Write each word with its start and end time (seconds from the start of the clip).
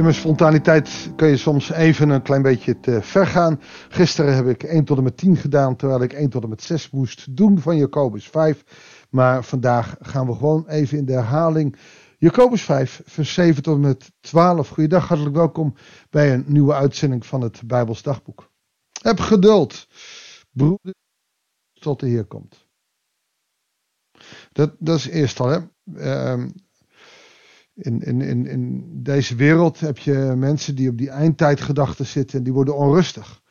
In 0.00 0.06
mijn 0.06 0.18
spontaniteit 0.18 1.12
kun 1.16 1.28
je 1.28 1.36
soms 1.36 1.70
even 1.70 2.08
een 2.08 2.22
klein 2.22 2.42
beetje 2.42 2.80
te 2.80 3.02
ver 3.02 3.26
gaan. 3.26 3.60
Gisteren 3.88 4.34
heb 4.34 4.46
ik 4.46 4.62
1 4.62 4.84
tot 4.84 4.96
en 4.96 5.02
met 5.02 5.16
10 5.16 5.36
gedaan, 5.36 5.76
terwijl 5.76 6.02
ik 6.02 6.12
1 6.12 6.30
tot 6.30 6.42
en 6.42 6.48
met 6.48 6.62
6 6.62 6.90
moest 6.90 7.36
doen 7.36 7.58
van 7.58 7.76
Jacobus 7.76 8.28
5. 8.28 8.64
Maar 9.10 9.44
vandaag 9.44 9.96
gaan 10.00 10.26
we 10.26 10.34
gewoon 10.34 10.68
even 10.68 10.98
in 10.98 11.04
de 11.04 11.12
herhaling. 11.12 11.76
Jacobus 12.18 12.62
5, 12.62 13.02
vers 13.04 13.34
7 13.34 13.62
tot 13.62 13.74
en 13.74 13.80
met 13.80 14.12
12. 14.20 14.68
Goeiedag, 14.68 15.08
hartelijk 15.08 15.36
welkom 15.36 15.74
bij 16.10 16.34
een 16.34 16.44
nieuwe 16.46 16.74
uitzending 16.74 17.26
van 17.26 17.40
het 17.40 17.62
Bijbels 17.66 18.02
Dagboek. 18.02 18.50
Heb 19.02 19.20
geduld, 19.20 19.88
broeder, 20.50 20.94
tot 21.72 22.00
de 22.00 22.06
Heer 22.06 22.24
komt. 22.24 22.68
Dat, 24.52 24.74
dat 24.78 24.98
is 24.98 25.08
eerst 25.08 25.40
al, 25.40 25.48
hè. 25.48 25.58
Uh, 25.84 26.44
in, 27.80 28.02
in, 28.02 28.20
in, 28.20 28.46
in 28.46 28.90
deze 29.02 29.34
wereld 29.34 29.80
heb 29.80 29.98
je 29.98 30.32
mensen 30.36 30.74
die 30.74 30.90
op 30.90 30.98
die 30.98 31.10
eindtijdgedachten 31.10 32.06
zitten 32.06 32.38
en 32.38 32.44
die 32.44 32.52
worden 32.52 32.76
onrustig. 32.76 33.42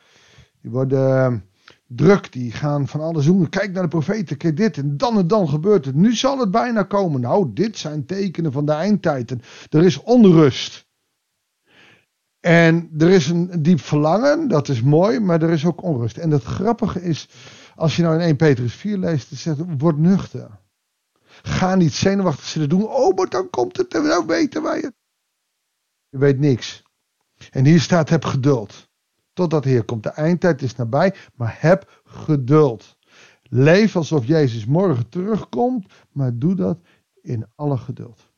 Die 0.60 0.70
worden 0.70 1.16
ehm, 1.16 1.38
druk, 1.86 2.32
die 2.32 2.52
gaan 2.52 2.88
van 2.88 3.00
alles 3.00 3.24
doen. 3.24 3.48
Kijk 3.48 3.72
naar 3.72 3.82
de 3.82 3.88
profeten, 3.88 4.36
kijk 4.36 4.56
dit 4.56 4.76
en 4.76 4.96
dan 4.96 5.18
en 5.18 5.26
dan 5.26 5.48
gebeurt 5.48 5.84
het. 5.84 5.94
Nu 5.94 6.14
zal 6.14 6.38
het 6.38 6.50
bijna 6.50 6.82
komen. 6.82 7.20
Nou, 7.20 7.50
dit 7.54 7.76
zijn 7.76 8.06
tekenen 8.06 8.52
van 8.52 8.64
de 8.64 8.72
eindtijd. 8.72 9.30
En 9.30 9.40
er 9.70 9.84
is 9.84 10.02
onrust. 10.02 10.88
En 12.40 12.90
er 12.98 13.10
is 13.10 13.28
een 13.28 13.62
diep 13.62 13.80
verlangen, 13.80 14.48
dat 14.48 14.68
is 14.68 14.82
mooi, 14.82 15.20
maar 15.20 15.42
er 15.42 15.50
is 15.50 15.66
ook 15.66 15.82
onrust. 15.82 16.16
En 16.16 16.30
het 16.30 16.42
grappige 16.42 17.02
is, 17.02 17.28
als 17.74 17.96
je 17.96 18.02
nou 18.02 18.14
in 18.14 18.20
1 18.20 18.36
Petrus 18.36 18.74
4 18.74 18.98
leest, 18.98 19.28
dan 19.28 19.38
zegt 19.38 19.58
word 19.78 19.98
nuchter. 19.98 20.60
Ga 21.42 21.74
niet 21.74 21.92
zenuwachtig 21.92 22.44
zitten 22.44 22.68
doen. 22.68 22.86
Oh, 22.86 23.16
maar 23.16 23.28
dan 23.28 23.50
komt 23.50 23.76
het. 23.76 23.94
En 23.94 24.02
nou 24.02 24.26
weten 24.26 24.62
wij 24.62 24.80
het. 24.80 24.94
Je 26.08 26.18
weet 26.18 26.38
niks. 26.38 26.82
En 27.50 27.64
hier 27.64 27.80
staat: 27.80 28.08
heb 28.08 28.24
geduld. 28.24 28.88
Totdat 29.32 29.62
de 29.62 29.68
Heer 29.68 29.84
komt. 29.84 30.02
De 30.02 30.08
eindtijd 30.08 30.62
is 30.62 30.76
nabij, 30.76 31.14
maar 31.34 31.56
heb 31.58 32.00
geduld. 32.04 32.98
Leef 33.42 33.96
alsof 33.96 34.26
Jezus 34.26 34.66
morgen 34.66 35.08
terugkomt, 35.08 35.92
maar 36.12 36.38
doe 36.38 36.54
dat 36.54 36.78
in 37.22 37.46
alle 37.54 37.76
geduld. 37.76 38.30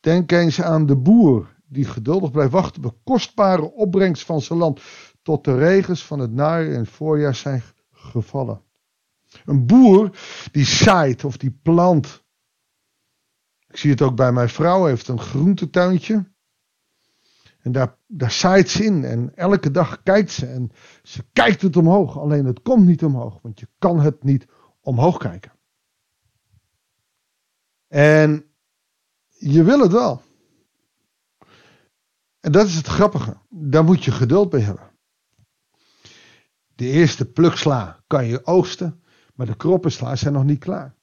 Denk 0.00 0.32
eens 0.32 0.62
aan 0.62 0.86
de 0.86 0.96
boer 0.96 1.54
die 1.68 1.84
geduldig 1.84 2.30
blijft 2.30 2.52
wachten 2.52 2.84
op 2.84 2.90
de 2.90 2.98
kostbare 3.04 3.72
opbrengst 3.72 4.24
van 4.24 4.40
zijn 4.40 4.58
land, 4.58 4.80
tot 5.22 5.44
de 5.44 5.56
regens 5.58 6.04
van 6.04 6.18
het 6.18 6.32
najaar 6.32 6.74
en 6.74 6.86
voorjaar 6.86 7.34
zijn 7.34 7.62
gevallen. 7.92 8.65
Een 9.44 9.66
boer 9.66 10.18
die 10.52 10.64
zaait 10.64 11.24
of 11.24 11.36
die 11.36 11.58
plant. 11.62 12.24
Ik 13.68 13.76
zie 13.76 13.90
het 13.90 14.02
ook 14.02 14.16
bij 14.16 14.32
mijn 14.32 14.48
vrouw, 14.48 14.84
heeft 14.84 15.08
een 15.08 15.20
groentetuintje. 15.20 16.34
En 17.58 17.72
daar, 17.72 17.96
daar 18.06 18.30
zaait 18.30 18.70
ze 18.70 18.84
in 18.84 19.04
en 19.04 19.36
elke 19.36 19.70
dag 19.70 20.02
kijkt 20.02 20.30
ze 20.30 20.46
en 20.46 20.70
ze 21.02 21.24
kijkt 21.32 21.62
het 21.62 21.76
omhoog. 21.76 22.18
Alleen 22.18 22.44
het 22.44 22.62
komt 22.62 22.86
niet 22.86 23.04
omhoog, 23.04 23.38
want 23.42 23.60
je 23.60 23.68
kan 23.78 24.00
het 24.00 24.22
niet 24.22 24.46
omhoog 24.80 25.18
kijken. 25.18 25.52
En 27.88 28.44
je 29.28 29.62
wil 29.62 29.80
het 29.80 29.92
wel. 29.92 30.22
En 32.40 32.52
dat 32.52 32.66
is 32.66 32.74
het 32.74 32.86
grappige. 32.86 33.36
Daar 33.48 33.84
moet 33.84 34.04
je 34.04 34.10
geduld 34.10 34.50
bij 34.50 34.60
hebben. 34.60 34.90
De 36.74 36.84
eerste 36.84 37.30
pluksla 37.30 38.02
kan 38.06 38.26
je 38.26 38.46
oogsten. 38.46 39.02
Maar 39.36 39.46
de 39.46 39.56
kroppensla 39.56 40.16
zijn 40.16 40.32
nog 40.32 40.44
niet 40.44 40.58
klaar. 40.58 40.94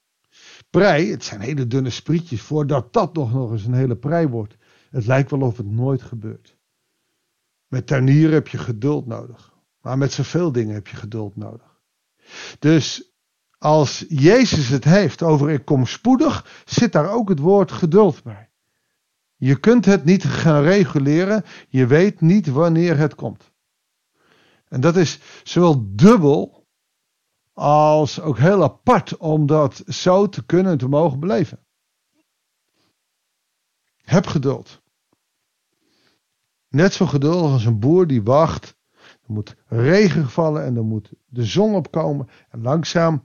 Prei, 0.70 1.12
het 1.12 1.24
zijn 1.24 1.42
hele 1.42 1.68
dunne 1.68 1.90
sprietjes. 1.90 2.42
Voordat 2.42 2.94
dat 2.94 3.14
nog, 3.14 3.34
nog 3.34 3.52
eens 3.52 3.66
een 3.66 3.74
hele 3.74 3.96
prei 3.96 4.28
wordt. 4.28 4.58
Het 4.90 5.06
lijkt 5.06 5.32
wel 5.32 5.42
of 5.42 5.58
het 5.58 5.72
nooit 5.72 6.02
gebeurt. 6.02 6.58
Met 7.68 7.88
tuinieren 7.88 8.34
heb 8.34 8.48
je 8.48 8.58
geduld 8.58 9.08
nodig. 9.08 9.54
Maar 9.82 9.98
met 9.98 10.12
zoveel 10.12 10.52
dingen 10.52 10.74
heb 10.74 10.88
je 10.88 10.96
geduld 10.96 11.36
nodig. 11.36 11.82
Dus 12.60 13.12
als 13.58 14.06
Jezus 14.08 14.70
het 14.70 14.84
heeft 14.84 15.22
over 15.22 15.50
ik 15.50 15.66
kom 15.66 15.86
spoedig, 15.86 16.64
zit 16.66 16.92
daar 16.92 17.10
ook 17.10 17.30
het 17.30 17.40
woord 17.40 17.72
geduld 17.72 18.24
bij. 18.24 18.50
Je 19.36 19.60
kunt 19.60 19.86
het 19.86 20.06
niet 20.06 20.24
gaan 20.24 20.64
reguleren. 20.64 21.44
Je 21.70 21.88
weet 21.88 22.22
niet 22.22 22.48
wanneer 22.48 22.98
het 22.98 23.16
komt. 23.16 23.52
En 24.68 24.82
dat 24.82 24.96
is 24.96 25.20
zowel 25.44 25.86
dubbel 25.96 26.63
als 27.54 28.22
ook 28.22 28.38
heel 28.38 28.64
apart 28.64 29.18
om 29.18 29.46
dat 29.46 29.84
zo 29.88 30.30
te 30.30 30.46
kunnen 30.46 30.78
te 30.78 30.88
mogen 30.88 31.20
beleven. 31.20 31.60
Heb 34.04 34.26
geduld. 34.26 34.82
Net 36.68 36.94
zo 36.94 37.06
geduldig 37.06 37.52
als 37.52 37.66
een 37.66 37.80
boer 37.80 38.08
die 38.08 38.24
wacht. 38.24 38.78
Er 39.02 39.34
moet 39.34 39.56
regen 39.68 40.30
vallen 40.30 40.64
en 40.64 40.76
er 40.76 40.84
moet 40.84 41.14
de 41.26 41.44
zon 41.44 41.76
opkomen. 41.76 42.30
En 42.50 42.62
langzaam 42.62 43.24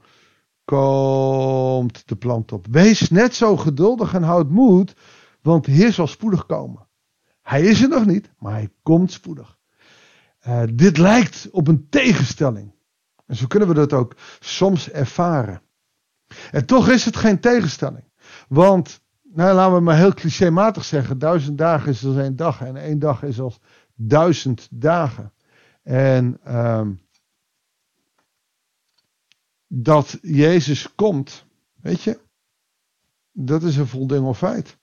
komt 0.64 2.08
de 2.08 2.16
plant 2.16 2.52
op. 2.52 2.66
Wees 2.70 3.10
net 3.10 3.34
zo 3.34 3.56
geduldig 3.56 4.14
en 4.14 4.22
houd 4.22 4.50
moed, 4.50 4.96
want 5.42 5.64
de 5.64 5.70
Heer 5.70 5.92
zal 5.92 6.06
spoedig 6.06 6.46
komen. 6.46 6.88
Hij 7.42 7.62
is 7.62 7.82
er 7.82 7.88
nog 7.88 8.06
niet, 8.06 8.32
maar 8.38 8.52
hij 8.52 8.70
komt 8.82 9.12
spoedig. 9.12 9.58
Uh, 10.46 10.62
dit 10.74 10.98
lijkt 10.98 11.48
op 11.50 11.68
een 11.68 11.88
tegenstelling. 11.88 12.77
En 13.28 13.36
zo 13.36 13.46
kunnen 13.46 13.68
we 13.68 13.74
dat 13.74 13.92
ook 13.92 14.14
soms 14.40 14.90
ervaren. 14.90 15.62
En 16.50 16.66
toch 16.66 16.88
is 16.88 17.04
het 17.04 17.16
geen 17.16 17.40
tegenstelling. 17.40 18.04
Want, 18.48 19.00
nou 19.22 19.54
laten 19.54 19.74
we 19.74 19.80
maar 19.80 19.96
heel 19.96 20.14
clichématig 20.14 20.84
zeggen, 20.84 21.18
duizend 21.18 21.58
dagen 21.58 21.90
is 21.90 22.04
als 22.04 22.16
één 22.16 22.36
dag 22.36 22.60
en 22.60 22.76
één 22.76 22.98
dag 22.98 23.22
is 23.22 23.40
als 23.40 23.60
duizend 23.94 24.68
dagen. 24.70 25.32
En 25.82 26.40
um, 26.56 27.00
dat 29.66 30.18
Jezus 30.22 30.94
komt, 30.94 31.46
weet 31.80 32.02
je, 32.02 32.18
dat 33.32 33.62
is 33.62 33.76
een 33.76 33.86
voldingel 33.86 34.34
feit. 34.34 34.76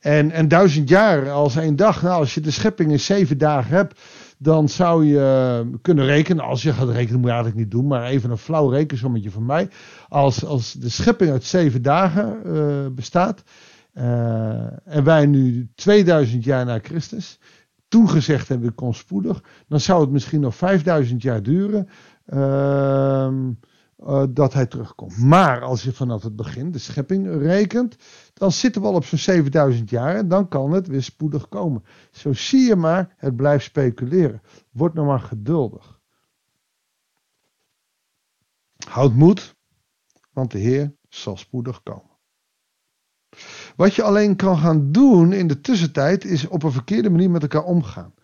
En, 0.00 0.30
en 0.30 0.48
duizend 0.48 0.88
jaar 0.88 1.30
als 1.30 1.56
één 1.56 1.76
dag, 1.76 2.02
nou 2.02 2.20
als 2.20 2.34
je 2.34 2.40
de 2.40 2.50
schepping 2.50 2.90
in 2.90 3.00
zeven 3.00 3.38
dagen 3.38 3.74
hebt, 3.76 4.00
dan 4.44 4.68
zou 4.68 5.04
je 5.04 5.78
kunnen 5.82 6.04
rekenen, 6.04 6.44
als 6.44 6.62
je 6.62 6.72
gaat 6.72 6.88
rekenen, 6.88 7.20
moet 7.20 7.28
je 7.28 7.34
eigenlijk 7.34 7.64
niet 7.64 7.70
doen, 7.70 7.86
maar 7.86 8.04
even 8.04 8.30
een 8.30 8.38
flauw 8.38 8.68
rekensommetje 8.68 9.30
van 9.30 9.46
mij. 9.46 9.68
Als, 10.08 10.44
als 10.44 10.72
de 10.72 10.88
schepping 10.88 11.30
uit 11.30 11.44
zeven 11.44 11.82
dagen 11.82 12.40
uh, 12.46 12.86
bestaat, 12.94 13.42
uh, 13.94 14.86
en 14.88 15.04
wij 15.04 15.26
nu 15.26 15.68
2000 15.74 16.44
jaar 16.44 16.64
na 16.64 16.78
Christus, 16.82 17.38
toen 17.88 18.08
gezegd 18.08 18.48
hebben, 18.48 18.68
ik 18.68 18.76
kom 18.76 18.92
spoedig, 18.92 19.42
dan 19.68 19.80
zou 19.80 20.00
het 20.00 20.10
misschien 20.10 20.40
nog 20.40 20.56
5000 20.56 21.22
jaar 21.22 21.42
duren. 21.42 21.88
Uh, 22.26 23.28
dat 24.30 24.52
hij 24.52 24.66
terugkomt. 24.66 25.18
Maar 25.18 25.62
als 25.62 25.82
je 25.82 25.92
vanaf 25.92 26.22
het 26.22 26.36
begin 26.36 26.70
de 26.70 26.78
schepping 26.78 27.42
rekent, 27.42 27.96
dan 28.34 28.52
zitten 28.52 28.82
we 28.82 28.86
al 28.86 28.94
op 28.94 29.04
zo'n 29.04 29.18
7000 29.18 29.90
jaar 29.90 30.16
en 30.16 30.28
dan 30.28 30.48
kan 30.48 30.72
het 30.72 30.86
weer 30.86 31.02
spoedig 31.02 31.48
komen. 31.48 31.84
Zo 32.10 32.32
zie 32.32 32.60
je 32.60 32.76
maar, 32.76 33.14
het 33.16 33.36
blijft 33.36 33.64
speculeren. 33.64 34.42
Word 34.70 34.94
nou 34.94 35.06
maar 35.06 35.20
geduldig. 35.20 36.00
Houd 38.88 39.14
moed, 39.14 39.54
want 40.32 40.50
de 40.50 40.58
Heer 40.58 40.96
zal 41.08 41.36
spoedig 41.36 41.82
komen. 41.82 42.12
Wat 43.76 43.94
je 43.94 44.02
alleen 44.02 44.36
kan 44.36 44.58
gaan 44.58 44.92
doen 44.92 45.32
in 45.32 45.46
de 45.46 45.60
tussentijd 45.60 46.24
is 46.24 46.46
op 46.46 46.62
een 46.62 46.72
verkeerde 46.72 47.10
manier 47.10 47.30
met 47.30 47.42
elkaar 47.42 47.64
omgaan. 47.64 48.14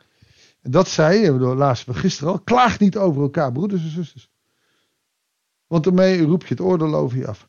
En 0.60 0.70
dat 0.70 0.88
zei 0.88 1.31
laatst 1.31 1.91
gisteren 1.91 2.32
al, 2.32 2.41
klaag 2.41 2.78
niet 2.78 2.97
over 2.97 3.22
elkaar, 3.22 3.53
broeders 3.53 3.82
en 3.82 3.91
zusters. 3.91 4.31
Want 5.66 5.84
daarmee 5.84 6.22
roep 6.22 6.43
je 6.43 6.49
het 6.49 6.61
oordeel 6.61 6.94
over 6.94 7.19
je 7.19 7.26
af. 7.26 7.49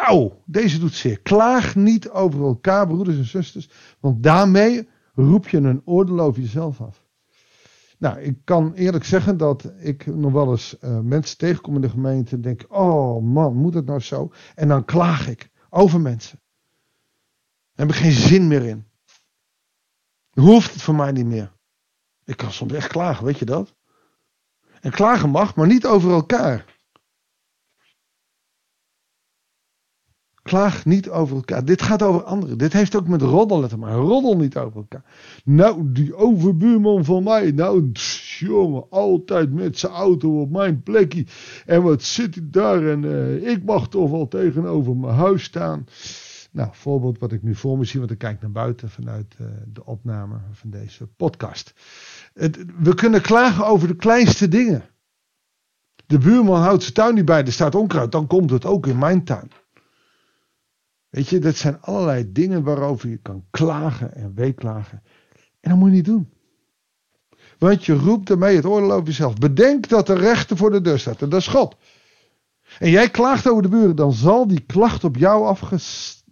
Auw, 0.00 0.42
deze 0.46 0.78
doet 0.78 0.94
zeer. 0.94 1.20
Klaag 1.20 1.74
niet 1.74 2.10
over 2.10 2.42
elkaar, 2.42 2.86
broeders 2.86 3.16
en 3.16 3.24
zusters. 3.24 3.70
Want 4.00 4.22
daarmee 4.22 4.88
roep 5.14 5.48
je 5.48 5.56
een 5.56 5.82
oordeel 5.84 6.20
over 6.20 6.40
jezelf 6.40 6.80
af. 6.80 7.08
Nou, 7.98 8.20
ik 8.20 8.38
kan 8.44 8.72
eerlijk 8.74 9.04
zeggen 9.04 9.36
dat 9.36 9.72
ik 9.78 10.06
nog 10.06 10.32
wel 10.32 10.50
eens 10.50 10.76
uh, 10.80 11.00
mensen 11.00 11.38
tegenkom 11.38 11.74
in 11.74 11.80
de 11.80 11.90
gemeente 11.90 12.34
en 12.34 12.40
denk: 12.40 12.64
oh 12.68 13.22
man, 13.22 13.56
moet 13.56 13.74
het 13.74 13.86
nou 13.86 14.00
zo? 14.00 14.32
En 14.54 14.68
dan 14.68 14.84
klaag 14.84 15.28
ik 15.28 15.50
over 15.70 16.00
mensen. 16.00 16.40
Daar 17.74 17.86
heb 17.86 17.96
ik 17.96 18.02
geen 18.02 18.12
zin 18.12 18.48
meer 18.48 18.66
in. 18.66 18.86
Hoeft 20.30 20.72
het 20.72 20.82
voor 20.82 20.94
mij 20.94 21.12
niet 21.12 21.26
meer. 21.26 21.52
Ik 22.24 22.36
kan 22.36 22.52
soms 22.52 22.72
echt 22.72 22.88
klagen, 22.88 23.24
weet 23.24 23.38
je 23.38 23.44
dat? 23.44 23.74
En 24.80 24.90
klagen 24.90 25.30
mag, 25.30 25.56
maar 25.56 25.66
niet 25.66 25.86
over 25.86 26.10
elkaar. 26.10 26.64
Klaag 30.50 30.84
niet 30.84 31.10
over 31.10 31.36
elkaar. 31.36 31.64
Dit 31.64 31.82
gaat 31.82 32.02
over 32.02 32.22
anderen. 32.22 32.58
Dit 32.58 32.72
heeft 32.72 32.96
ook 32.96 33.08
met 33.08 33.22
roddelen 33.22 33.68
te 33.68 33.76
maken. 33.76 33.98
Roddel 33.98 34.36
niet 34.36 34.56
over 34.56 34.76
elkaar. 34.76 35.04
Nou, 35.44 35.92
die 35.92 36.14
overbuurman 36.14 37.04
van 37.04 37.22
mij. 37.22 37.50
Nou, 37.50 37.92
jongen, 38.38 38.86
altijd 38.90 39.52
met 39.52 39.78
zijn 39.78 39.92
auto 39.92 40.40
op 40.40 40.50
mijn 40.50 40.82
plekje. 40.82 41.26
En 41.66 41.82
wat 41.82 42.02
zit 42.02 42.34
hij 42.34 42.44
daar? 42.50 42.86
En 42.86 43.02
uh, 43.02 43.48
ik 43.48 43.64
mag 43.64 43.88
toch 43.88 44.10
wel 44.10 44.28
tegenover 44.28 44.96
mijn 44.96 45.14
huis 45.14 45.42
staan. 45.42 45.84
Nou, 46.50 46.68
voorbeeld 46.72 47.18
wat 47.18 47.32
ik 47.32 47.42
nu 47.42 47.54
voor 47.54 47.78
me 47.78 47.84
zie, 47.84 48.00
want 48.00 48.12
ik 48.12 48.18
kijk 48.18 48.40
naar 48.40 48.52
buiten 48.52 48.90
vanuit 48.90 49.34
uh, 49.40 49.46
de 49.72 49.86
opname 49.86 50.36
van 50.52 50.70
deze 50.70 51.06
podcast. 51.06 51.74
We 52.78 52.94
kunnen 52.94 53.22
klagen 53.22 53.66
over 53.66 53.88
de 53.88 53.96
kleinste 53.96 54.48
dingen. 54.48 54.82
De 56.06 56.18
buurman 56.18 56.60
houdt 56.60 56.82
zijn 56.82 56.94
tuin 56.94 57.14
niet 57.14 57.24
bij, 57.24 57.44
er 57.44 57.52
staat 57.52 57.74
onkruid, 57.74 58.12
dan 58.12 58.26
komt 58.26 58.50
het 58.50 58.64
ook 58.64 58.86
in 58.86 58.98
mijn 58.98 59.24
tuin. 59.24 59.50
Weet 61.10 61.28
je, 61.28 61.38
dat 61.38 61.56
zijn 61.56 61.80
allerlei 61.80 62.32
dingen 62.32 62.62
waarover 62.62 63.08
je 63.08 63.16
kan 63.16 63.44
klagen 63.50 64.14
en 64.14 64.34
weeklagen. 64.34 65.02
En 65.60 65.70
dat 65.70 65.78
moet 65.78 65.88
je 65.88 65.94
niet 65.94 66.04
doen. 66.04 66.30
Want 67.58 67.84
je 67.84 67.94
roept 67.94 68.30
ermee 68.30 68.56
het 68.56 68.64
oordeel 68.64 68.92
over 68.92 69.06
jezelf. 69.06 69.34
Bedenk 69.34 69.88
dat 69.88 70.06
de 70.06 70.14
rechter 70.14 70.56
voor 70.56 70.70
de 70.70 70.80
deur 70.80 70.98
staat. 70.98 71.22
En 71.22 71.28
dat 71.28 71.40
is 71.40 71.46
God. 71.46 71.76
En 72.78 72.90
jij 72.90 73.10
klaagt 73.10 73.48
over 73.48 73.62
de 73.62 73.68
buren. 73.68 73.96
Dan 73.96 74.12
zal 74.12 74.46
die 74.46 74.60
klacht 74.60 75.04
op 75.04 75.16
jou 75.16 75.46
afgelegd 75.46 76.22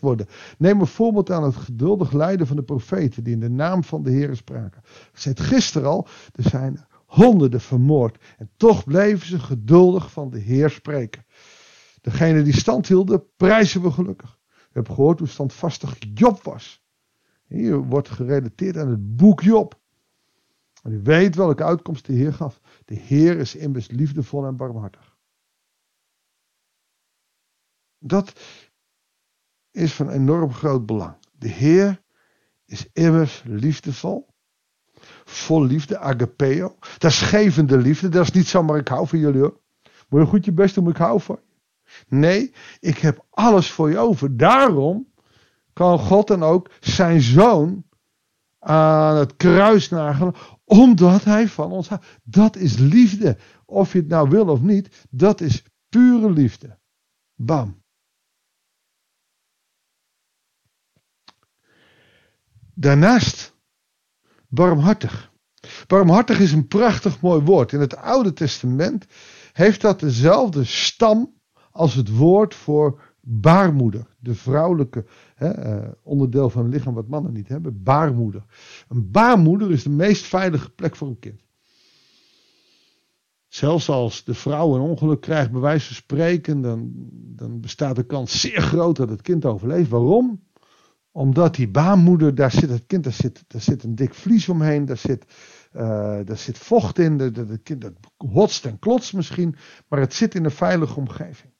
worden. 0.00 0.26
Neem 0.58 0.80
een 0.80 0.86
voorbeeld 0.86 1.30
aan 1.30 1.44
het 1.44 1.56
geduldig 1.56 2.12
lijden 2.12 2.46
van 2.46 2.56
de 2.56 2.62
profeten. 2.62 3.24
Die 3.24 3.32
in 3.32 3.40
de 3.40 3.50
naam 3.50 3.84
van 3.84 4.02
de 4.02 4.10
Heer 4.10 4.36
spraken. 4.36 4.82
Ik 4.84 5.18
zei 5.18 5.34
het 5.34 5.44
gisteren 5.44 5.88
al. 5.88 6.06
Er 6.34 6.48
zijn 6.48 6.86
honderden 7.06 7.60
vermoord. 7.60 8.18
En 8.38 8.50
toch 8.56 8.84
bleven 8.84 9.26
ze 9.26 9.38
geduldig 9.38 10.10
van 10.10 10.30
de 10.30 10.38
Heer 10.38 10.70
spreken. 10.70 11.24
Degene 12.08 12.42
die 12.42 12.56
stand 12.56 12.88
hielden, 12.88 13.34
prijzen 13.36 13.82
we 13.82 13.90
gelukkig. 13.90 14.38
We 14.48 14.70
hebben 14.72 14.94
gehoord 14.94 15.18
hoe 15.18 15.28
standvastig 15.28 15.96
Job 16.14 16.42
was. 16.42 16.84
Hier 17.46 17.78
wordt 17.78 18.08
gerelateerd 18.08 18.76
aan 18.76 18.88
het 18.88 19.16
boek 19.16 19.40
Job. 19.40 19.80
En 20.82 20.92
u 20.92 21.00
weet 21.02 21.34
welke 21.34 21.64
uitkomst 21.64 22.06
de 22.06 22.12
Heer 22.12 22.32
gaf. 22.32 22.60
De 22.84 22.94
Heer 22.94 23.38
is 23.38 23.54
immers 23.54 23.88
liefdevol 23.88 24.46
en 24.46 24.56
barmhartig. 24.56 25.16
Dat 27.98 28.40
is 29.70 29.94
van 29.94 30.10
enorm 30.10 30.52
groot 30.52 30.86
belang. 30.86 31.16
De 31.32 31.48
Heer 31.48 32.02
is 32.64 32.88
immers 32.92 33.42
liefdevol. 33.46 34.28
Vol 35.24 35.64
liefde, 35.64 35.98
agapeo. 35.98 36.76
Dat 36.98 37.10
is 37.10 37.20
gevende 37.20 37.78
liefde. 37.78 38.08
Dat 38.08 38.22
is 38.22 38.32
niet 38.32 38.46
zomaar 38.46 38.78
ik 38.78 38.88
hou 38.88 39.06
van 39.06 39.18
jullie 39.18 39.40
hoor. 39.40 39.60
Moet 40.08 40.20
je 40.20 40.26
goed 40.26 40.44
je 40.44 40.52
best 40.52 40.74
doen, 40.74 40.88
ik 40.88 40.96
hou 40.96 41.20
van 41.20 41.38
je. 41.40 41.47
Nee, 42.08 42.54
ik 42.80 42.98
heb 42.98 43.26
alles 43.30 43.70
voor 43.70 43.90
je 43.90 43.98
over. 43.98 44.36
Daarom 44.36 45.12
kan 45.72 45.98
God 45.98 46.26
dan 46.26 46.42
ook 46.42 46.70
zijn 46.80 47.20
zoon 47.20 47.86
aan 48.58 49.16
het 49.16 49.36
kruis 49.36 49.88
nagelen, 49.88 50.34
omdat 50.64 51.24
hij 51.24 51.48
van 51.48 51.70
ons 51.70 51.88
houdt. 51.88 52.06
Dat 52.22 52.56
is 52.56 52.76
liefde. 52.76 53.38
Of 53.64 53.92
je 53.92 53.98
het 53.98 54.08
nou 54.08 54.28
wil 54.28 54.46
of 54.46 54.60
niet, 54.60 55.06
dat 55.10 55.40
is 55.40 55.62
pure 55.88 56.30
liefde. 56.30 56.78
Bam. 57.34 57.82
Daarnaast, 62.74 63.56
barmhartig. 64.48 65.32
Barmhartig 65.86 66.40
is 66.40 66.52
een 66.52 66.66
prachtig 66.66 67.20
mooi 67.20 67.42
woord. 67.42 67.72
In 67.72 67.80
het 67.80 67.96
Oude 67.96 68.32
Testament 68.32 69.06
heeft 69.52 69.80
dat 69.80 70.00
dezelfde 70.00 70.64
stam 70.64 71.37
als 71.78 71.94
het 71.94 72.16
woord 72.16 72.54
voor 72.54 73.00
baarmoeder. 73.20 74.06
De 74.18 74.34
vrouwelijke 74.34 75.04
hè, 75.34 75.48
eh, 75.48 75.90
onderdeel 76.02 76.50
van 76.50 76.64
het 76.64 76.72
lichaam 76.72 76.94
wat 76.94 77.08
mannen 77.08 77.32
niet 77.32 77.48
hebben. 77.48 77.82
Baarmoeder. 77.82 78.44
Een 78.88 79.10
baarmoeder 79.10 79.70
is 79.70 79.82
de 79.82 79.90
meest 79.90 80.24
veilige 80.24 80.70
plek 80.70 80.96
voor 80.96 81.08
een 81.08 81.18
kind. 81.18 81.40
Zelfs 83.48 83.88
als 83.88 84.24
de 84.24 84.34
vrouw 84.34 84.74
een 84.74 84.80
ongeluk 84.80 85.20
krijgt, 85.20 85.50
bij 85.50 85.60
wijze 85.60 85.86
van 85.86 85.94
spreken, 85.94 86.60
dan, 86.60 86.92
dan 87.36 87.60
bestaat 87.60 87.96
de 87.96 88.06
kans 88.06 88.40
zeer 88.40 88.60
groot 88.60 88.96
dat 88.96 89.08
het 89.08 89.22
kind 89.22 89.44
overleeft. 89.44 89.90
Waarom? 89.90 90.42
Omdat 91.10 91.54
die 91.54 91.68
baarmoeder, 91.68 92.34
daar 92.34 92.52
zit 92.52 92.70
het 92.70 92.86
kind, 92.86 93.04
daar 93.04 93.60
zit, 93.60 93.84
een 93.84 93.94
dik 93.94 94.14
vlies 94.14 94.48
omheen, 94.48 94.84
daar 94.84 94.96
zit, 94.96 95.24
uh, 95.72 95.80
daar 96.24 96.38
zit 96.38 96.58
vocht 96.58 96.98
in, 96.98 97.18
het 97.18 97.62
kind 97.62 97.80
dat 97.80 97.92
hotst 98.16 98.64
en 98.66 98.78
klotst 98.78 99.14
misschien, 99.14 99.56
maar 99.88 100.00
het 100.00 100.14
zit 100.14 100.34
in 100.34 100.44
een 100.44 100.50
veilige 100.50 100.96
omgeving. 100.96 101.56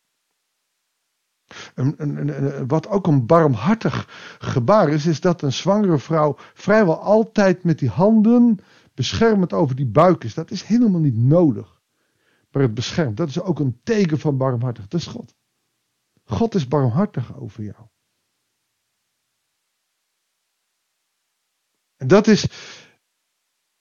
Wat 2.66 2.88
ook 2.88 3.06
een 3.06 3.26
barmhartig 3.26 4.08
gebaar 4.38 4.88
is, 4.88 5.06
is 5.06 5.20
dat 5.20 5.42
een 5.42 5.52
zwangere 5.52 5.98
vrouw 5.98 6.36
vrijwel 6.54 7.00
altijd 7.00 7.64
met 7.64 7.78
die 7.78 7.88
handen 7.88 8.58
beschermend 8.94 9.52
over 9.52 9.76
die 9.76 9.86
buik 9.86 10.24
is. 10.24 10.34
Dat 10.34 10.50
is 10.50 10.62
helemaal 10.62 11.00
niet 11.00 11.16
nodig. 11.16 11.80
Maar 12.50 12.62
het 12.62 12.74
beschermt. 12.74 13.16
Dat 13.16 13.28
is 13.28 13.40
ook 13.40 13.58
een 13.58 13.80
teken 13.82 14.18
van 14.18 14.36
barmhartig. 14.36 14.88
Dat 14.88 15.00
is 15.00 15.06
God. 15.06 15.34
God 16.24 16.54
is 16.54 16.68
barmhartig 16.68 17.36
over 17.36 17.64
jou. 17.64 17.86
En 21.96 22.06
dat 22.06 22.26
is, 22.26 22.46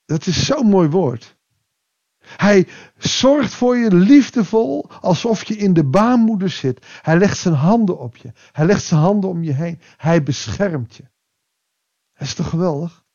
dat 0.05 0.25
is 0.25 0.45
zo'n 0.45 0.67
mooi 0.67 0.89
woord. 0.89 1.36
Hij 2.35 2.67
zorgt 2.97 3.53
voor 3.53 3.77
je 3.77 3.95
liefdevol 3.95 4.89
alsof 5.01 5.43
je 5.43 5.57
in 5.57 5.73
de 5.73 5.83
baarmoeder 5.83 6.49
zit. 6.49 6.85
Hij 7.01 7.17
legt 7.17 7.37
zijn 7.37 7.53
handen 7.53 7.99
op 7.99 8.17
je. 8.17 8.31
Hij 8.51 8.65
legt 8.65 8.83
zijn 8.83 8.99
handen 8.99 9.29
om 9.29 9.43
je 9.43 9.53
heen. 9.53 9.79
Hij 9.97 10.23
beschermt 10.23 10.95
je. 10.95 11.03
Dat 12.13 12.27
is 12.27 12.33
toch 12.33 12.49
geweldig? 12.49 13.05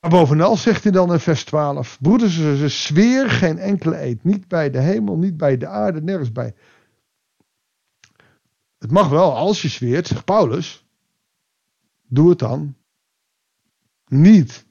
Maar 0.00 0.10
bovenal 0.10 0.56
zegt 0.56 0.82
hij 0.82 0.92
dan 0.92 1.12
in 1.12 1.20
vers 1.20 1.44
12: 1.44 1.98
Broeders, 2.00 2.82
zweer 2.82 3.30
geen 3.30 3.58
enkele 3.58 4.00
eet. 4.00 4.24
Niet 4.24 4.48
bij 4.48 4.70
de 4.70 4.80
hemel, 4.80 5.16
niet 5.16 5.36
bij 5.36 5.56
de 5.56 5.66
aarde, 5.66 6.02
nergens 6.02 6.32
bij. 6.32 6.54
Het 8.78 8.90
mag 8.90 9.08
wel 9.08 9.36
als 9.36 9.62
je 9.62 9.68
zweert, 9.68 10.06
zegt 10.06 10.24
Paulus. 10.24 10.86
Doe 12.06 12.28
het 12.28 12.38
dan. 12.38 12.76
Niet 14.06 14.66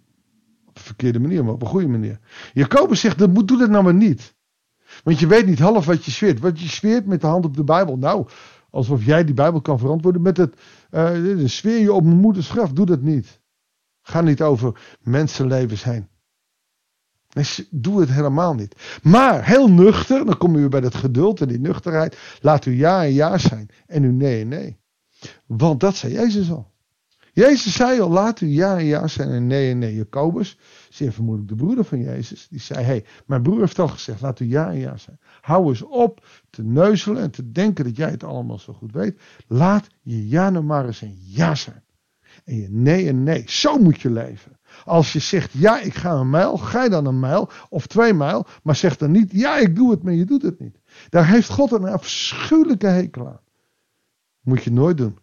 verkeerde 0.88 1.20
manier, 1.20 1.44
maar 1.44 1.54
op 1.54 1.62
een 1.62 1.68
goede 1.68 1.88
manier. 1.88 2.20
Jacobus 2.54 3.00
zegt, 3.00 3.18
dat 3.18 3.34
moet, 3.34 3.48
doe 3.48 3.58
dat 3.58 3.70
nou 3.70 3.84
maar 3.84 3.94
niet. 3.94 4.36
Want 5.04 5.20
je 5.20 5.28
weet 5.28 5.46
niet 5.46 5.60
half 5.60 5.86
wat 5.86 6.06
je 6.06 6.12
zweert. 6.12 6.40
Wat 6.40 6.60
je 6.60 6.68
zweert 6.68 7.06
met 7.06 7.22
de 7.22 7.28
hand 7.28 7.46
op 7.46 7.56
de 7.56 7.64
Bijbel. 7.64 7.98
Nou, 7.98 8.28
alsof 8.70 9.04
jij 9.04 9.24
die 9.24 9.34
Bijbel 9.34 9.62
kan 9.62 9.80
verantwoorden 9.80 10.22
met 10.22 10.38
het, 10.38 10.56
uh, 10.92 11.46
zweer 11.46 11.80
je 11.80 11.94
op 11.94 12.04
mijn 12.04 12.18
moeders 12.18 12.50
graf. 12.50 12.72
Doe 12.72 12.86
dat 12.86 13.02
niet. 13.02 13.42
Ga 14.02 14.22
niet 14.22 14.42
over 14.42 14.98
mensenlevens 15.02 15.84
heen. 15.84 16.08
Nee, 17.34 17.68
doe 17.70 18.00
het 18.00 18.10
helemaal 18.10 18.54
niet. 18.54 19.00
Maar 19.04 19.46
heel 19.46 19.70
nuchter, 19.70 20.26
dan 20.26 20.38
kom 20.38 20.60
je 20.60 20.70
bij 20.70 20.82
dat 20.82 20.96
geduld 20.96 21.42
en 21.42 21.48
die 21.48 21.60
nuchterheid. 21.60 22.18
Laat 22.42 22.66
u 22.66 22.72
ja 22.72 23.04
en 23.04 23.14
ja 23.14 23.38
zijn 23.38 23.70
en 23.86 24.04
u 24.04 24.12
nee 24.12 24.42
en 24.42 24.48
nee. 24.48 24.80
Want 25.46 25.80
dat 25.80 25.96
zei 25.96 26.14
Jezus 26.14 26.52
al. 26.52 26.72
Jezus 27.38 27.76
zei 27.76 28.02
al, 28.02 28.10
laat 28.10 28.42
u 28.42 28.48
ja 28.48 28.78
en 28.78 28.86
ja 28.86 29.08
zijn 29.08 29.30
en 29.30 29.48
nee 29.48 29.72
en 29.72 29.80
nee. 29.80 29.96
Jacobus, 29.96 30.58
zeer 30.90 31.12
vermoedelijk 31.12 31.50
de 31.50 31.56
broeder 31.56 31.86
van 31.86 32.02
Jezus, 32.02 32.48
die 32.48 32.60
zei, 32.60 32.84
hey, 32.84 33.06
mijn 33.26 33.42
broer 33.42 33.60
heeft 33.60 33.80
al 33.80 33.88
gezegd, 33.88 34.22
laat 34.22 34.40
u 34.40 34.46
ja 34.46 34.70
en 34.70 34.78
ja 34.80 34.98
zijn. 34.98 35.20
Hou 35.42 35.68
eens 35.68 35.82
op 35.82 36.26
te 36.50 36.64
neuzelen 36.64 37.22
en 37.22 37.32
te 37.32 37.52
denken 37.52 37.84
dat 37.84 37.96
jij 37.96 38.10
het 38.10 38.24
allemaal 38.24 38.60
zo 38.60 38.74
goed 38.74 38.92
weet. 38.92 39.20
Laat 39.48 39.88
je 40.02 40.28
ja 40.28 40.50
nou 40.50 40.66
maar 40.66 40.86
eens 40.86 41.02
een 41.02 41.18
ja 41.24 41.56
zijn. 41.56 41.84
En 42.46 42.56
je 42.56 42.68
nee 42.70 43.08
en 43.08 43.24
nee. 43.24 43.44
Zo 43.46 43.78
moet 43.78 44.02
je 44.02 44.12
leven. 44.12 44.60
Als 44.86 45.14
je 45.14 45.20
zegt, 45.20 45.52
ja, 45.52 45.80
ik 45.80 45.94
ga 45.94 46.12
een 46.12 46.30
mijl, 46.30 46.58
ga 46.58 46.84
je 46.84 46.90
dan 46.90 47.06
een 47.06 47.20
mijl 47.20 47.50
of 47.70 47.88
twee 47.88 48.14
mijl, 48.14 48.46
maar 48.64 48.76
zeg 48.76 48.98
dan 48.98 49.12
niet, 49.12 49.32
ja, 49.32 49.58
ik 49.58 49.76
doe 49.76 49.92
het, 49.92 50.04
maar 50.04 50.14
je 50.14 50.26
doet 50.26 50.42
het 50.42 50.60
niet. 50.60 50.80
Daar 51.10 51.28
heeft 51.28 51.50
God 51.50 51.72
een 51.72 51.88
afschuwelijke 51.88 52.88
hekel 52.88 53.28
aan. 53.28 53.42
Moet 54.42 54.64
je 54.64 54.72
nooit 54.72 54.98
doen. 54.98 55.18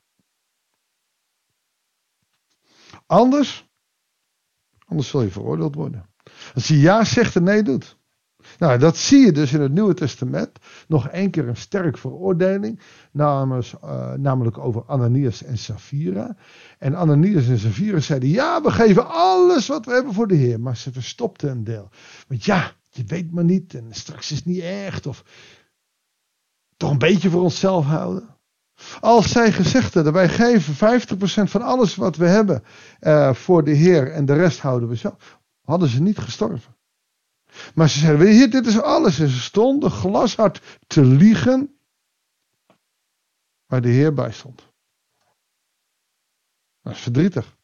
Anders, 3.06 3.68
anders 4.87 5.08
zul 5.08 5.23
je 5.23 5.30
veroordeeld 5.30 5.75
worden. 5.75 6.08
Als 6.54 6.68
je 6.68 6.80
ja 6.80 7.04
zegt 7.04 7.37
en 7.37 7.42
nee 7.42 7.62
doet. 7.62 7.96
Nou, 8.58 8.78
dat 8.78 8.96
zie 8.96 9.25
je 9.25 9.32
dus 9.32 9.52
in 9.52 9.61
het 9.61 9.73
Nieuwe 9.73 9.94
Testament. 9.94 10.58
Nog 10.88 11.08
één 11.08 11.30
keer 11.30 11.49
een 11.49 11.56
sterk 11.56 11.99
veroordeling. 11.99 12.80
Namens, 13.12 13.75
uh, 13.84 14.12
namelijk 14.12 14.58
over 14.58 14.84
Ananias 14.87 15.42
en 15.42 15.58
Safira. 15.58 16.37
En 16.78 16.94
Ananias 16.94 17.49
en 17.49 17.58
Safira 17.58 18.00
zeiden: 18.00 18.28
Ja, 18.28 18.62
we 18.62 18.70
geven 18.70 19.08
alles 19.08 19.66
wat 19.66 19.87
we 19.87 19.92
hebben 19.92 20.14
voor 20.14 20.28
de 20.28 20.34
Heer. 20.34 20.61
Maar 20.61 20.76
ze 20.76 20.92
verstopten 20.92 21.50
een 21.50 21.64
deel. 21.64 21.88
Want 22.28 22.44
ja, 22.44 22.73
je 22.90 23.04
weet 23.04 23.32
maar 23.32 23.44
niet. 23.44 23.75
En 23.75 23.87
straks 23.90 24.30
is 24.30 24.37
het 24.37 24.46
niet 24.46 24.62
echt. 24.62 25.06
Of 25.06 25.25
toch 26.76 26.90
een 26.90 26.99
beetje 26.99 27.30
voor 27.30 27.42
onszelf 27.42 27.84
houden. 27.84 28.33
Als 29.00 29.31
zij 29.31 29.52
gezegd 29.52 29.95
hadden, 29.95 30.12
wij 30.12 30.28
geven 30.28 30.75
50% 30.75 31.50
van 31.50 31.62
alles 31.62 31.95
wat 31.95 32.16
we 32.16 32.26
hebben 32.26 32.64
uh, 33.00 33.35
voor 33.35 33.64
de 33.64 33.71
Heer 33.71 34.12
en 34.12 34.26
de 34.26 34.35
rest 34.35 34.61
houden 34.61 34.88
we 34.88 34.95
zelf, 34.95 35.40
hadden 35.61 35.88
ze 35.88 36.02
niet 36.02 36.19
gestorven. 36.19 36.76
Maar 37.75 37.88
ze 37.88 37.99
zeiden, 37.99 38.26
hier, 38.26 38.50
dit 38.50 38.66
is 38.66 38.81
alles. 38.81 39.19
En 39.19 39.28
ze 39.28 39.40
stonden 39.40 39.90
glashard 39.90 40.61
te 40.87 41.04
liegen 41.04 41.78
waar 43.66 43.81
de 43.81 43.88
Heer 43.88 44.14
bij 44.14 44.33
stond. 44.33 44.73
Dat 46.83 46.93
is 46.93 47.00
verdrietig. 47.00 47.57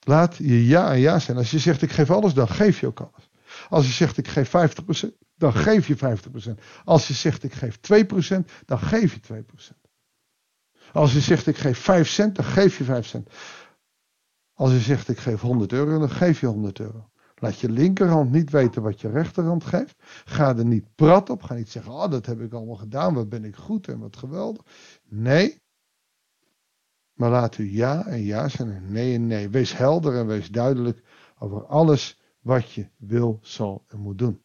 Laat 0.00 0.36
je 0.36 0.66
ja 0.66 0.92
en 0.92 0.98
ja 0.98 1.18
zijn. 1.18 1.36
Als 1.36 1.50
je 1.50 1.58
zegt, 1.58 1.82
ik 1.82 1.92
geef 1.92 2.10
alles, 2.10 2.34
dan 2.34 2.48
geef 2.48 2.80
je 2.80 2.86
ook 2.86 3.00
alles. 3.00 3.30
Als 3.68 3.86
je 3.86 3.92
zegt, 3.92 4.16
ik 4.16 4.28
geef 4.28 4.48
50%, 4.48 5.08
dan 5.36 5.52
geef 5.52 5.86
je 5.86 5.96
50%. 5.96 6.60
Als 6.84 7.08
je 7.08 7.14
zegt 7.14 7.42
ik 7.42 7.52
geef 7.52 7.76
2%, 7.76 8.44
dan 8.64 8.78
geef 8.78 9.14
je 9.14 9.20
2%. 9.20 9.84
Als 10.92 11.12
je 11.12 11.20
zegt 11.20 11.46
ik 11.46 11.56
geef 11.56 11.78
5 11.78 12.08
cent, 12.08 12.36
dan 12.36 12.44
geef 12.44 12.78
je 12.78 12.84
5 12.84 13.06
cent. 13.06 13.28
Als 14.52 14.72
je 14.72 14.78
zegt 14.78 15.08
ik 15.08 15.18
geef 15.18 15.40
100 15.40 15.72
euro, 15.72 15.98
dan 15.98 16.10
geef 16.10 16.40
je 16.40 16.46
100 16.46 16.78
euro. 16.78 17.08
Laat 17.34 17.58
je 17.58 17.70
linkerhand 17.70 18.30
niet 18.30 18.50
weten 18.50 18.82
wat 18.82 19.00
je 19.00 19.10
rechterhand 19.10 19.64
geeft. 19.64 19.94
Ga 20.24 20.56
er 20.56 20.64
niet 20.64 20.94
prat 20.94 21.30
op. 21.30 21.42
Ga 21.42 21.54
niet 21.54 21.70
zeggen, 21.70 21.92
oh 21.92 22.10
dat 22.10 22.26
heb 22.26 22.40
ik 22.40 22.52
allemaal 22.52 22.76
gedaan, 22.76 23.14
wat 23.14 23.28
ben 23.28 23.44
ik 23.44 23.56
goed 23.56 23.88
en 23.88 23.98
wat 23.98 24.16
geweldig. 24.16 24.62
Nee. 25.08 25.62
Maar 27.12 27.30
laat 27.30 27.58
u 27.58 27.72
ja 27.72 28.06
en 28.06 28.22
ja 28.22 28.48
zijn 28.48 28.70
en 28.70 28.92
nee 28.92 29.14
en 29.14 29.26
nee. 29.26 29.48
Wees 29.48 29.76
helder 29.76 30.16
en 30.16 30.26
wees 30.26 30.48
duidelijk 30.48 31.02
over 31.38 31.66
alles 31.66 32.20
wat 32.40 32.72
je 32.72 32.88
wil, 32.96 33.38
zal 33.42 33.84
en 33.88 33.98
moet 33.98 34.18
doen. 34.18 34.43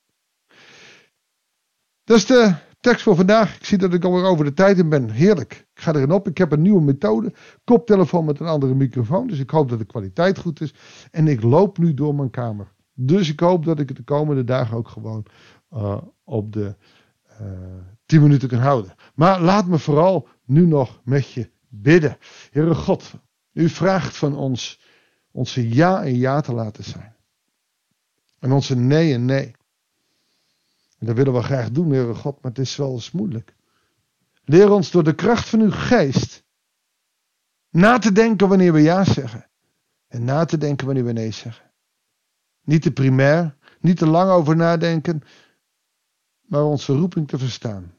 Dat 2.10 2.18
is 2.18 2.26
de 2.26 2.54
tekst 2.80 3.04
voor 3.04 3.16
vandaag. 3.16 3.56
Ik 3.56 3.66
zie 3.66 3.78
dat 3.78 3.94
ik 3.94 4.04
alweer 4.04 4.24
over 4.24 4.46
de 4.46 4.54
tijd 4.54 4.78
in 4.78 4.90
ben. 4.90 5.10
Heerlijk. 5.10 5.68
Ik 5.74 5.82
ga 5.82 5.94
erin 5.94 6.12
op. 6.12 6.28
Ik 6.28 6.38
heb 6.38 6.52
een 6.52 6.62
nieuwe 6.62 6.82
methode. 6.82 7.34
Koptelefoon 7.64 8.26
met 8.26 8.40
een 8.40 8.48
andere 8.48 8.74
microfoon. 8.74 9.28
Dus 9.28 9.40
ik 9.40 9.50
hoop 9.50 9.70
dat 9.70 9.80
de 9.80 9.86
kwaliteit 9.86 10.38
goed 10.38 10.62
is. 10.62 10.74
En 11.12 11.28
ik 11.28 11.42
loop 11.42 11.78
nu 11.78 11.94
door 11.94 12.16
mijn 12.16 12.30
kamer. 12.30 12.74
Dus 12.94 13.30
ik 13.30 13.40
hoop 13.40 13.66
dat 13.66 13.80
ik 13.80 13.88
het 13.88 13.98
de 13.98 14.04
komende 14.04 14.44
dagen 14.44 14.78
ook 14.78 14.88
gewoon 14.88 15.26
uh, 15.74 16.02
op 16.24 16.54
de 16.54 16.76
uh, 17.42 17.48
eh, 17.48 17.84
10 18.06 18.22
minuten 18.22 18.50
kan 18.50 18.60
houden. 18.60 18.94
Maar 19.16 19.42
laat 19.42 19.68
me 19.68 19.78
vooral 19.78 20.28
nu 20.46 20.66
nog 20.66 21.02
met 21.04 21.32
je 21.32 21.50
bidden. 21.68 22.18
Heere 22.52 22.76
God, 22.76 23.14
u 23.54 23.70
vraagt 23.70 24.18
van 24.18 24.36
ons 24.36 24.82
onze 25.32 25.74
ja 25.76 26.04
en 26.04 26.18
ja 26.18 26.42
te 26.42 26.54
laten 26.54 26.84
zijn. 26.84 27.16
En 28.40 28.52
onze 28.52 28.76
nee 28.76 29.14
en 29.14 29.26
nee. 29.26 29.58
En 31.00 31.06
dat 31.06 31.16
willen 31.16 31.34
we 31.34 31.42
graag 31.42 31.72
doen, 31.72 31.92
Heere 31.92 32.16
God, 32.16 32.42
maar 32.42 32.52
het 32.52 32.60
is 32.60 32.76
wel 32.76 32.92
eens 32.92 33.12
moeilijk. 33.12 33.56
Leer 34.44 34.72
ons 34.72 34.92
door 34.92 35.04
de 35.04 35.16
kracht 35.16 35.50
van 35.50 35.62
uw 35.62 35.72
geest 35.72 36.44
na 37.70 37.98
te 37.98 38.12
denken 38.12 38.48
wanneer 38.48 38.74
we 38.74 38.82
ja 38.82 39.04
zeggen. 39.04 39.50
En 40.08 40.24
na 40.24 40.46
te 40.46 40.58
denken 40.58 40.86
wanneer 40.86 41.06
we 41.06 41.12
nee 41.12 41.32
zeggen. 41.32 41.72
Niet 42.64 42.82
te 42.82 42.92
primair, 42.92 43.58
niet 43.80 43.98
te 43.98 44.06
lang 44.08 44.32
over 44.32 44.56
nadenken, 44.56 45.22
maar 46.42 46.64
onze 46.64 46.94
roeping 46.94 47.28
te 47.28 47.38
verstaan. 47.38 47.94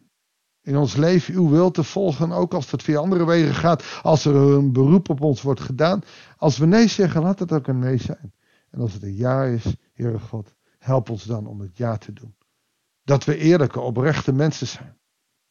In 0.62 0.76
ons 0.76 0.96
leven 0.96 1.34
uw 1.34 1.48
wil 1.48 1.70
te 1.70 1.84
volgen, 1.84 2.32
ook 2.32 2.54
als 2.54 2.70
het 2.70 2.82
via 2.82 2.98
andere 2.98 3.26
wegen 3.26 3.54
gaat, 3.54 4.00
als 4.02 4.24
er 4.24 4.34
een 4.34 4.72
beroep 4.72 5.08
op 5.08 5.20
ons 5.20 5.42
wordt 5.42 5.60
gedaan. 5.60 6.02
Als 6.36 6.58
we 6.58 6.66
nee 6.66 6.88
zeggen, 6.88 7.22
laat 7.22 7.38
het 7.38 7.52
ook 7.52 7.66
een 7.66 7.78
nee 7.78 7.98
zijn. 7.98 8.32
En 8.70 8.80
als 8.80 8.92
het 8.92 9.02
een 9.02 9.16
ja 9.16 9.44
is, 9.44 9.64
Heere 9.92 10.18
God, 10.18 10.54
help 10.78 11.10
ons 11.10 11.24
dan 11.24 11.46
om 11.46 11.60
het 11.60 11.76
ja 11.76 11.96
te 11.96 12.12
doen. 12.12 12.34
Dat 13.10 13.24
we 13.24 13.36
eerlijke, 13.36 13.80
oprechte 13.80 14.32
mensen 14.32 14.66
zijn. 14.66 14.96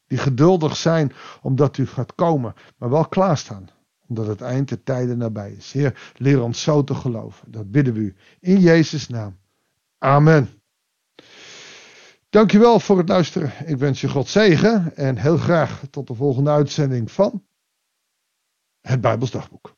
Die 0.06 0.18
geduldig 0.18 0.76
zijn 0.76 1.12
omdat 1.42 1.78
u 1.78 1.86
gaat 1.86 2.14
komen, 2.14 2.54
maar 2.78 2.90
wel 2.90 3.08
klaarstaan. 3.08 3.68
Omdat 4.08 4.26
het 4.26 4.40
eind 4.40 4.68
der 4.68 4.82
tijden 4.82 5.18
nabij 5.18 5.52
is. 5.52 5.72
Heer, 5.72 6.12
leer 6.16 6.42
ons 6.42 6.62
zo 6.62 6.84
te 6.84 6.94
geloven. 6.94 7.52
Dat 7.52 7.70
bidden 7.70 7.94
we 7.94 8.00
u. 8.00 8.16
In 8.40 8.60
Jezus' 8.60 9.08
naam. 9.08 9.38
Amen. 9.98 10.48
Dankjewel 12.30 12.80
voor 12.80 12.98
het 12.98 13.08
luisteren. 13.08 13.52
Ik 13.64 13.76
wens 13.76 14.00
je 14.00 14.08
God 14.08 14.28
zegen 14.28 14.96
en 14.96 15.16
heel 15.16 15.36
graag 15.36 15.82
tot 15.90 16.06
de 16.06 16.14
volgende 16.14 16.50
uitzending 16.50 17.10
van 17.12 17.44
het 18.80 19.00
Bijbelsdagboek. 19.00 19.74